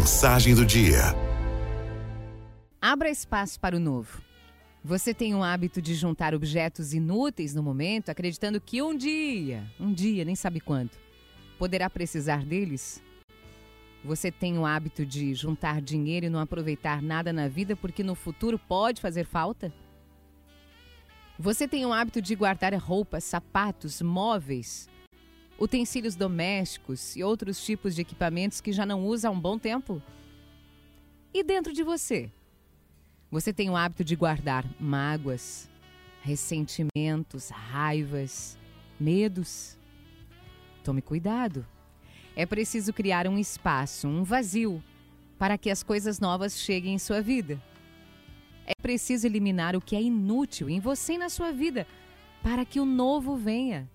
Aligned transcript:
Mensagem 0.00 0.54
do 0.54 0.64
dia. 0.64 1.14
Abra 2.80 3.10
espaço 3.10 3.60
para 3.60 3.76
o 3.76 3.78
novo. 3.78 4.22
Você 4.82 5.12
tem 5.12 5.34
o 5.34 5.44
hábito 5.44 5.82
de 5.82 5.94
juntar 5.94 6.34
objetos 6.34 6.94
inúteis 6.94 7.54
no 7.54 7.62
momento, 7.62 8.08
acreditando 8.08 8.62
que 8.62 8.80
um 8.80 8.96
dia, 8.96 9.62
um 9.78 9.92
dia, 9.92 10.24
nem 10.24 10.34
sabe 10.34 10.58
quanto, 10.58 10.96
poderá 11.58 11.90
precisar 11.90 12.46
deles? 12.46 13.02
Você 14.02 14.32
tem 14.32 14.56
o 14.56 14.64
hábito 14.64 15.04
de 15.04 15.34
juntar 15.34 15.82
dinheiro 15.82 16.24
e 16.24 16.30
não 16.30 16.40
aproveitar 16.40 17.02
nada 17.02 17.30
na 17.30 17.46
vida 17.46 17.76
porque 17.76 18.02
no 18.02 18.14
futuro 18.14 18.58
pode 18.58 19.02
fazer 19.02 19.26
falta? 19.26 19.70
Você 21.38 21.68
tem 21.68 21.84
o 21.84 21.92
hábito 21.92 22.22
de 22.22 22.34
guardar 22.34 22.72
roupas, 22.72 23.22
sapatos, 23.24 24.00
móveis, 24.00 24.88
utensílios 25.60 26.16
domésticos 26.16 27.14
e 27.14 27.22
outros 27.22 27.62
tipos 27.62 27.94
de 27.94 28.00
equipamentos 28.00 28.62
que 28.62 28.72
já 28.72 28.86
não 28.86 29.06
usa 29.06 29.28
há 29.28 29.30
um 29.30 29.38
bom 29.38 29.58
tempo? 29.58 30.02
E 31.32 31.44
dentro 31.44 31.72
de 31.72 31.84
você? 31.84 32.30
Você 33.30 33.52
tem 33.52 33.68
o 33.68 33.76
hábito 33.76 34.02
de 34.02 34.16
guardar 34.16 34.64
mágoas, 34.80 35.70
ressentimentos, 36.22 37.50
raivas, 37.50 38.58
medos? 38.98 39.78
Tome 40.82 41.02
cuidado. 41.02 41.64
É 42.34 42.46
preciso 42.46 42.92
criar 42.92 43.28
um 43.28 43.38
espaço, 43.38 44.08
um 44.08 44.24
vazio, 44.24 44.82
para 45.38 45.58
que 45.58 45.70
as 45.70 45.82
coisas 45.82 46.18
novas 46.18 46.58
cheguem 46.58 46.94
em 46.94 46.98
sua 46.98 47.20
vida. 47.20 47.62
É 48.66 48.72
preciso 48.80 49.26
eliminar 49.26 49.76
o 49.76 49.80
que 49.80 49.94
é 49.94 50.02
inútil 50.02 50.70
em 50.70 50.80
você 50.80 51.14
e 51.14 51.18
na 51.18 51.28
sua 51.28 51.52
vida, 51.52 51.86
para 52.42 52.64
que 52.64 52.80
o 52.80 52.86
novo 52.86 53.36
venha. 53.36 53.88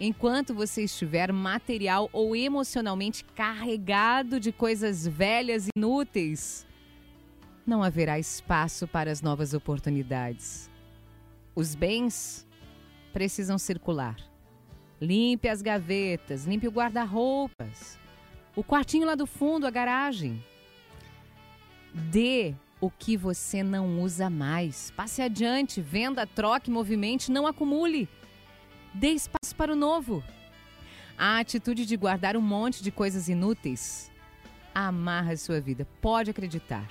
Enquanto 0.00 0.54
você 0.54 0.84
estiver 0.84 1.32
material 1.32 2.10
ou 2.12 2.34
emocionalmente 2.34 3.24
carregado 3.24 4.40
de 4.40 4.50
coisas 4.50 5.06
velhas 5.06 5.68
e 5.68 5.70
inúteis, 5.76 6.66
não 7.66 7.82
haverá 7.82 8.18
espaço 8.18 8.88
para 8.88 9.10
as 9.10 9.22
novas 9.22 9.54
oportunidades. 9.54 10.68
Os 11.54 11.74
bens 11.74 12.46
precisam 13.12 13.56
circular. 13.56 14.16
Limpe 15.00 15.48
as 15.48 15.62
gavetas, 15.62 16.44
limpe 16.44 16.66
o 16.66 16.72
guarda-roupas, 16.72 17.98
o 18.56 18.64
quartinho 18.64 19.06
lá 19.06 19.14
do 19.14 19.26
fundo, 19.26 19.66
a 19.66 19.70
garagem. 19.70 20.42
Dê 21.92 22.54
o 22.80 22.90
que 22.90 23.16
você 23.16 23.62
não 23.62 24.00
usa 24.02 24.28
mais. 24.28 24.90
Passe 24.90 25.22
adiante, 25.22 25.80
venda, 25.80 26.26
troque, 26.26 26.70
movimente, 26.70 27.30
não 27.30 27.46
acumule. 27.46 28.08
Dê 28.92 29.08
espaço 29.08 29.43
para 29.54 29.72
o 29.72 29.76
novo. 29.76 30.22
A 31.16 31.38
atitude 31.38 31.86
de 31.86 31.96
guardar 31.96 32.36
um 32.36 32.42
monte 32.42 32.82
de 32.82 32.90
coisas 32.90 33.28
inúteis 33.28 34.12
amarra 34.74 35.36
sua 35.36 35.60
vida, 35.60 35.86
pode 36.00 36.30
acreditar. 36.30 36.90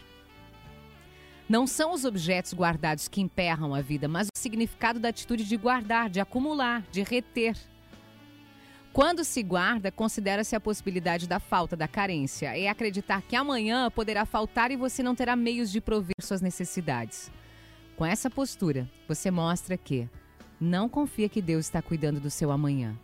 Não 1.50 1.68
são 1.68 1.92
os 1.92 2.06
objetos 2.06 2.54
guardados 2.54 3.08
que 3.08 3.22
emperram 3.22 3.76
a 3.76 3.82
vida, 3.82 4.08
mas 4.08 4.28
o 4.28 4.40
significado 4.40 5.00
da 5.00 5.10
atitude 5.10 5.44
de 5.44 5.58
guardar, 5.58 6.10
de 6.10 6.22
acumular, 6.22 6.84
de 6.90 7.04
reter. 7.04 7.58
Quando 8.94 9.24
se 9.24 9.44
guarda, 9.44 9.92
considera-se 9.92 10.56
a 10.56 10.60
possibilidade 10.60 11.28
da 11.28 11.40
falta, 11.40 11.76
da 11.76 11.88
carência. 11.88 12.58
É 12.58 12.70
acreditar 12.70 13.22
que 13.24 13.36
amanhã 13.36 13.92
poderá 13.92 14.26
faltar 14.26 14.72
e 14.72 14.78
você 14.78 15.04
não 15.04 15.16
terá 15.16 15.36
meios 15.36 15.72
de 15.72 15.82
prover 15.82 16.16
suas 16.22 16.42
necessidades. 16.42 17.30
Com 17.98 18.06
essa 18.06 18.30
postura, 18.30 18.90
você 19.08 19.30
mostra 19.30 19.78
que 19.78 20.08
não 20.64 20.88
confia 20.90 21.30
que 21.30 21.42
Deus 21.42 21.66
está 21.66 21.82
cuidando 21.82 22.20
do 22.20 22.30
seu 22.30 22.52
amanhã. 22.52 22.98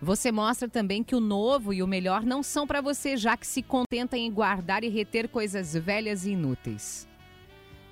Você 0.00 0.30
mostra 0.30 0.68
também 0.68 1.02
que 1.02 1.14
o 1.14 1.20
novo 1.20 1.72
e 1.72 1.82
o 1.82 1.86
melhor 1.86 2.24
não 2.24 2.42
são 2.42 2.66
para 2.66 2.80
você, 2.80 3.16
já 3.16 3.36
que 3.36 3.46
se 3.46 3.62
contenta 3.62 4.18
em 4.18 4.30
guardar 4.30 4.84
e 4.84 4.88
reter 4.88 5.28
coisas 5.28 5.74
velhas 5.74 6.26
e 6.26 6.32
inúteis. 6.32 7.08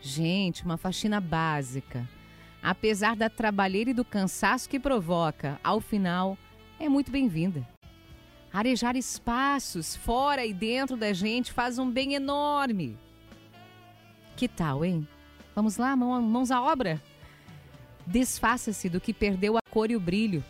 Gente, 0.03 0.65
uma 0.65 0.77
faxina 0.77 1.21
básica. 1.21 2.09
Apesar 2.63 3.17
da 3.17 3.31
trabalheira 3.31 3.91
e 3.91 3.95
do 3.95 4.05
cansaço 4.05 4.69
que 4.69 4.79
provoca, 4.79 5.59
ao 5.63 5.81
final, 5.81 6.37
é 6.79 6.89
muito 6.89 7.11
bem-vinda. 7.11 7.67
Arejar 8.53 8.97
espaços 8.97 9.95
fora 9.95 10.45
e 10.45 10.53
dentro 10.53 10.97
da 10.97 11.13
gente 11.13 11.53
faz 11.53 11.79
um 11.79 11.89
bem 11.89 12.15
enorme. 12.15 12.99
Que 14.37 14.49
tal, 14.49 14.85
hein? 14.85 15.07
Vamos 15.55 15.77
lá, 15.77 15.95
mãos 15.95 16.51
à 16.51 16.61
obra? 16.61 17.01
Desfaça-se 18.07 18.89
do 18.89 19.01
que 19.01 19.13
perdeu 19.13 19.57
a 19.57 19.63
cor 19.71 19.91
e 19.91 19.97
o 19.97 20.01
brilho 20.01 20.43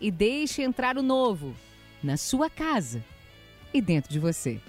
e 0.00 0.10
deixe 0.10 0.62
entrar 0.62 0.96
o 0.96 1.02
novo 1.02 1.54
na 2.02 2.16
sua 2.16 2.48
casa 2.48 3.04
e 3.72 3.80
dentro 3.80 4.10
de 4.10 4.18
você. 4.18 4.60